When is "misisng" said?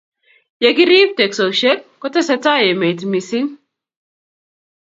3.11-3.49